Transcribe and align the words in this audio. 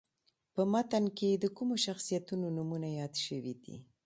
په 0.53 0.61
متن 0.71 1.05
کې 1.17 1.29
د 1.43 1.45
کومو 1.57 1.75
شخصیتونو 1.85 2.45
نومونه 2.57 2.87
یاد 2.99 3.13
شوي 3.25 3.53
دي. 3.63 3.77